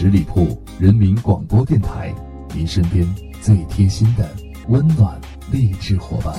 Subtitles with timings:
[0.00, 0.46] 十里铺
[0.78, 2.14] 人民广播电台，
[2.54, 3.04] 您身边
[3.42, 4.30] 最贴心的
[4.68, 6.36] 温暖励志伙伴。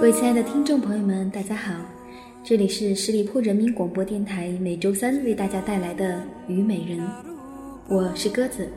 [0.00, 1.74] 各位亲爱的听众朋友们，大家好，
[2.42, 6.16] 这里是十里铺人民广播电台每周三为大家带来的
[6.48, 6.98] 《虞美人》，
[7.86, 8.68] 我是鸽子。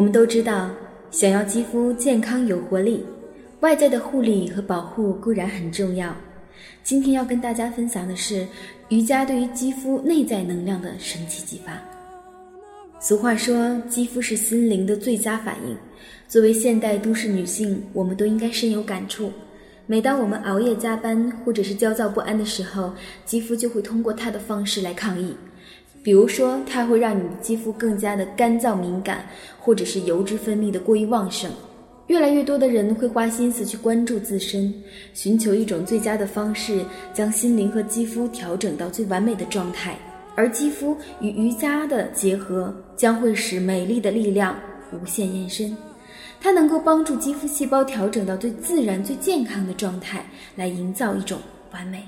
[0.00, 0.70] 我们都知道，
[1.10, 3.04] 想要肌肤健康有活力，
[3.60, 6.16] 外在的护理和保护固然很重要。
[6.82, 8.46] 今天要跟大家分享的是
[8.88, 11.78] 瑜伽对于肌肤内在能量的神奇激发。
[12.98, 15.76] 俗话说，肌肤是心灵的最佳反应。
[16.26, 19.30] 作为现代都市女性，我们都应该深有感触。
[19.84, 22.94] 每当我们熬夜加班或者是焦躁不安的时候，
[23.26, 25.36] 肌肤就会通过它的方式来抗议。
[26.02, 29.26] 比如说，它会让你的肌肤更加的干燥敏感，
[29.58, 31.50] 或者是油脂分泌的过于旺盛。
[32.06, 34.72] 越来越多的人会花心思去关注自身，
[35.14, 39.96] 寻求一种最佳的方式，将心灵和肌肤调整到最完美的状态。
[40.34, 44.58] 而肌肤与瑜伽的结合，将会使美丽的力量
[44.92, 45.76] 无限延伸。
[46.40, 50.24] 它能够帮助肌肤细胞调整到最自然、最健康的状态，
[50.56, 51.38] 来营造一种
[51.72, 52.02] 完美。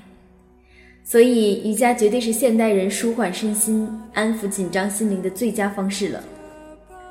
[1.03, 6.23] 所以，瑜伽绝对是现代人舒缓身心、安抚紧张心灵的最佳方式了。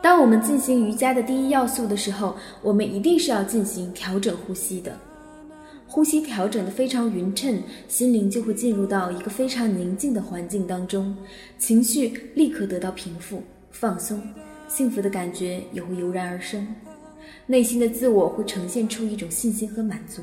[0.02, 4.98] 当我们进行瑜伽的第一要素的时候，我们一定是要进行调整呼吸的。
[5.86, 11.14] 呼吸调整的非常匀称，心灵就会进入到一个非常宁静的环境当中，
[11.58, 14.20] 情绪立刻得到平复、放松，
[14.68, 16.66] 幸福的感觉也会油然而生，
[17.46, 20.22] 内心的自我会呈现出一种信心和满足。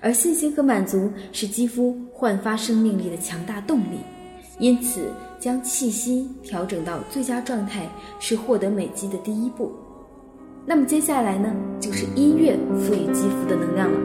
[0.00, 3.98] 而信心和满足是肌肤焕发生命力的强大动力，
[4.58, 7.88] 因此将气息调整到最佳状态
[8.20, 9.72] 是获得美肌的第一步。
[10.64, 13.98] 那么接下来呢，就是音乐赋予肌肤的能量了。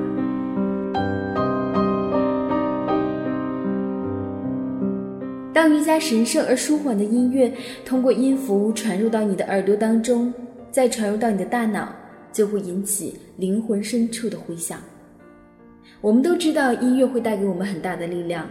[5.54, 7.54] 当瑜伽神圣而舒缓的音乐
[7.86, 10.34] 通过音符传入到你的耳朵当中，
[10.72, 11.94] 再传入到你的大脑，
[12.32, 14.80] 就会引起灵魂深处的回响。
[16.02, 18.50] 我们都知道音乐会带给我们很大的力量。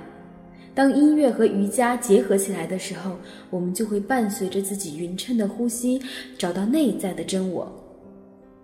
[0.72, 3.16] 当音乐和瑜伽结合起来的时候，
[3.50, 6.00] 我们就会伴随着自己匀称的呼吸，
[6.38, 7.70] 找到内在的真我。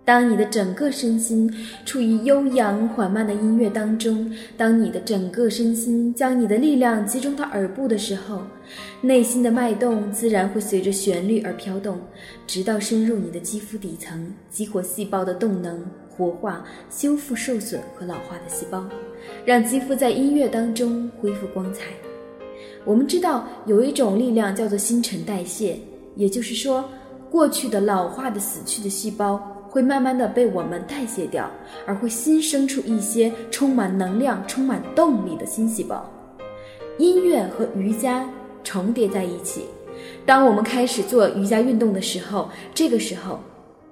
[0.05, 1.53] 当你的整个身心
[1.83, 8.41] 处于悠扬缓慢的音乐当中，当你的整个身心将你的力量集中到耳部的时候，
[9.01, 11.99] 内心的脉动自然会随着旋律而飘动，
[12.47, 15.85] 直到深入你的肌肤底层，激活细胞的动能。
[16.17, 18.83] 活化、修复受损和老化的细胞，
[19.45, 21.83] 让肌肤在音乐当中恢复光彩。
[22.83, 25.77] 我们知道有一种力量叫做新陈代谢，
[26.15, 26.83] 也就是说，
[27.29, 29.37] 过去的老化的、死去的细胞
[29.69, 31.51] 会慢慢的被我们代谢掉，
[31.85, 36.09] 而会新生出一些充满能量、充满动力的新细胞。
[36.97, 38.27] 音乐和瑜伽
[38.63, 39.65] 重叠在一起，
[40.25, 43.39] 当我们开始做瑜伽运动的时候，这个时候，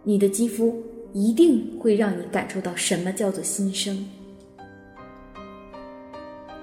[0.03, 0.81] 你的肌肤。
[1.17, 4.05] 一定会让你感受到什么叫做新生。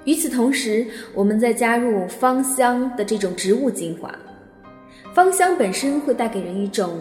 [0.04, 4.14] 与此同时，我们再加入芳香的这种植物精华，
[5.14, 6.98] 芳香本身会带给人一种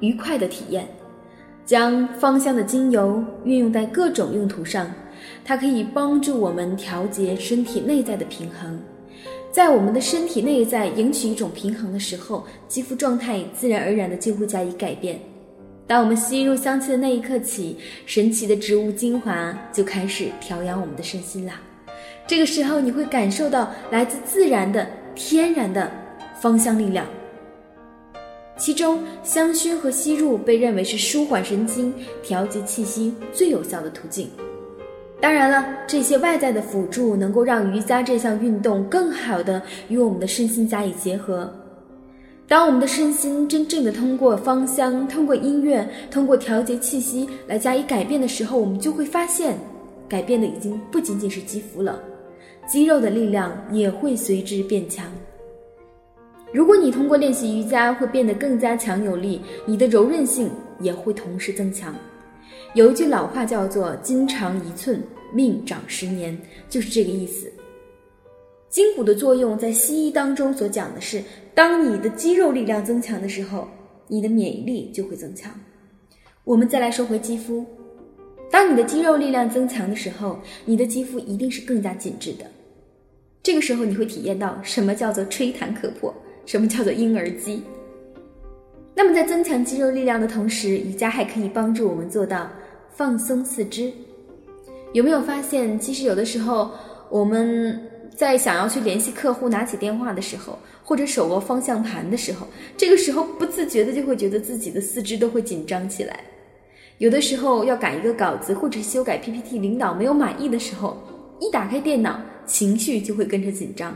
[0.00, 0.88] 愉快的体验。
[1.66, 4.90] 将芳香的精油运用在各种用途上，
[5.44, 8.80] 它可以帮助我们调节身体内在的平衡。
[9.52, 15.20] 在我们的身体内在赢取一种平衡的时候，肌肤状态自然而然的就会加以改变。
[15.86, 17.76] 当我们吸入香气的那一刻起，
[18.06, 21.60] 神奇的植物精华就开始调养我们的身心啦。
[22.26, 25.88] 这个时候，你会感受到来自自然的、天然的
[26.40, 27.06] 芳香力量。
[28.56, 34.28] 其中，香薰和吸入被认为是舒缓神经、调节气息最有效的途径。
[35.20, 41.48] 当然了，这些外在的辅助能够让瑜伽这项运动更好的与我们的身心加以结合。
[42.48, 49.58] 当我们的身心真正的通过芳香、通过音乐、通过调节气息来加以改变的时候，我们就会发现，
[50.08, 52.00] 改变的已经不仅仅是肌肤了，
[52.68, 55.04] 肌肉的力量也会随之变强。
[56.52, 60.48] 如果你通过练习瑜伽会变得更加强有力，你的柔韧性
[60.78, 61.92] 也会同时增强。
[62.74, 65.02] 有一句老话叫做“筋长一寸，
[65.32, 66.38] 命长十年”，
[66.70, 67.50] 就是这个意思。
[68.68, 71.22] 筋骨的作用，在西医当中所讲的是，
[71.56, 73.66] 当你的肌肉力量增强的时候，
[74.08, 75.50] 你的免疫力就会增强。
[76.44, 77.64] 我们再来说回肌肤，
[78.50, 82.44] 当你的肌肉力量增强的时候，你的肌肤一定是更加紧致的。
[83.42, 86.14] 这个时候，你会体验到什么叫做吹弹可破，
[86.44, 87.62] 什么叫做婴儿肌。
[88.94, 92.50] 那么，在增强肌肉力量的同时，瑜伽还可以帮助我们做到
[92.90, 93.90] 放松四肢。
[94.92, 96.70] 有没有发现，其实有的时候
[97.08, 97.80] 我们
[98.16, 102.46] 在想要去联系客户、拿起电话的时候，或者手握方向盘的时候，
[102.76, 106.18] 这个时候不自觉的就会觉得自己的四肢都会紧张起来。
[106.96, 110.96] 有的时候要改一个稿子，或者修改 PPT，领导没有满意的时候，
[111.40, 113.94] 一打开电脑，情绪就会跟着紧张。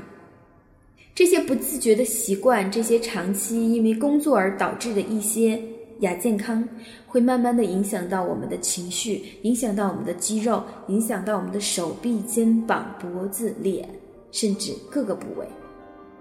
[1.14, 5.58] 这些不自觉的习惯，这些长期因为工作而导致的一些
[6.00, 6.62] 亚健康，
[7.06, 13.88] 会慢慢的影响到我们的情绪，影响到我们的肌肉，影响到我们的手臂、肩膀、脖子、脸，
[14.32, 15.46] 甚至各个部位。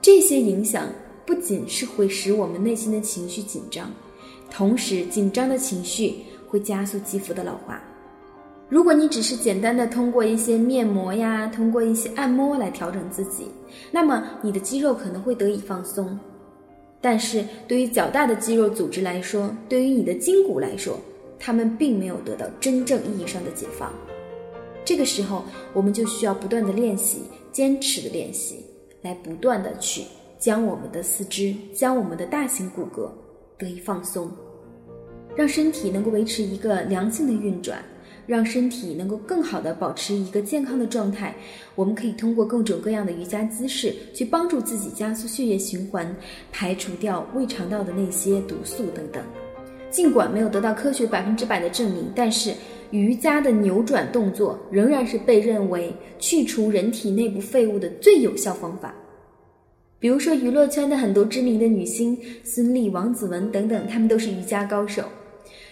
[0.01, 0.87] 这些影响
[1.25, 3.91] 不仅是会使我们内心的情绪紧张，
[4.49, 6.15] 同时紧张的情绪。
[6.51, 7.79] 会加速肌肤的老化。
[8.69, 13.45] 如果你只是简单的通过一些面膜呀，通过一些按摩来调整自己，
[13.91, 16.17] 那么你的肌肉可能会得以放松。
[16.99, 20.99] 但是对于较大的肌肉组织来说，对于你的筋骨来说，
[21.37, 23.93] 它们并没有得到真正意义上的解放。
[24.83, 27.19] 这个时候，我们就需要不断的练习，
[27.51, 28.65] 坚持的练习，
[29.01, 30.03] 来不断的去
[30.37, 33.09] 将我们的四肢，将我们的大型骨骼
[33.57, 34.31] 得以放松。
[35.35, 37.83] 让身体能够维持一个良性的运转，
[38.25, 41.33] 让身体能够更好的保持一个健康的状态。
[41.75, 46.13] 我们可以通过各种各样的瑜伽姿势去帮助自己加速血液循环，
[46.51, 49.23] 排除掉胃肠道的那些毒素等等。
[49.89, 52.53] 尽管没有得到科学百分之百的证明，但是
[52.91, 58.93] 瑜伽的扭转动作仍然是被认为去除人体内部废物的最有效方法。
[59.99, 65.03] 比如说，娱乐圈的很多知名的女星，孙俪、王子文等等，她们都是瑜伽高手。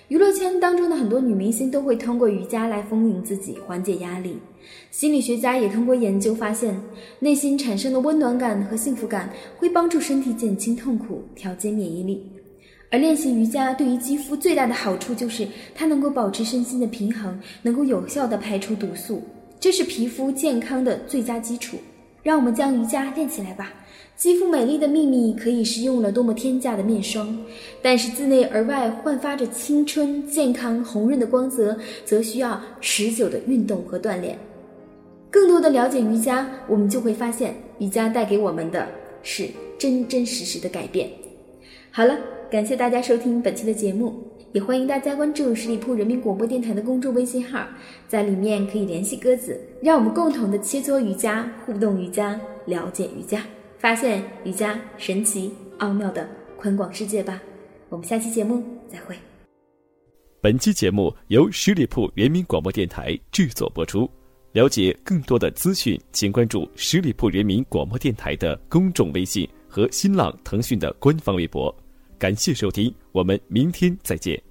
[0.10, 4.38] 娱乐圈当中的很多女明星都会通过瑜伽来丰盈自己，缓解压力。
[4.92, 6.78] 心理学家也通过研究发现，
[7.20, 12.26] 内心产生的温暖感和幸福感会帮助身体减轻痛苦，调节免疫力。
[12.90, 19.22] 而练习瑜伽对于肌肤最大的好处就是它能够保持身心的平衡，能够有效的排出毒素，
[19.60, 21.78] 这是皮肤健康的最佳基础。
[22.24, 23.74] 让我们将瑜伽练起来吧。
[24.18, 27.38] 肌肤美丽的秘密可以是用了多么天价的面霜，
[27.82, 34.38] 但是自内而外焕发着青春、健康、红润的光泽，则需要持久的运动和锻炼。
[35.30, 38.88] 更多的了解瑜伽，我们就会发现，瑜伽带给我们的
[39.22, 39.48] 是
[39.78, 41.10] 真真实实的改变。
[41.92, 42.18] 好了，
[42.50, 47.68] 感谢大家收听本期的节目，也欢迎大家关注十里铺人民广播电台的公众微信号，
[48.08, 53.46] 在里面可以联系鸽子，让我们共同的切磋瑜伽、互动瑜伽、了解瑜伽。
[53.80, 57.42] 发现瑜伽神奇奥妙的宽广世界吧！
[57.90, 59.14] 我们下期节目再会。
[60.40, 64.10] 本期节目由十里铺人民广播电台制作播出。
[64.54, 71.76] 了解更多的资讯，请关注十里铺人民广播电台的公众微信和新浪、腾讯的官方微博。
[72.18, 74.42] 感谢收听，我们明天再见。